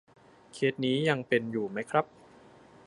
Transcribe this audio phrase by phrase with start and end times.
[0.53, 2.05] เคสนี้ยังเป็นอยู่ไหมครับ?